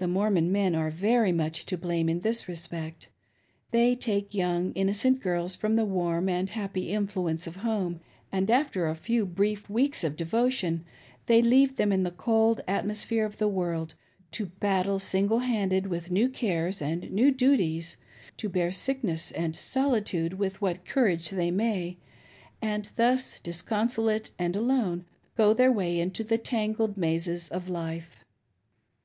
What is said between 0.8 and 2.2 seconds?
very much to blame in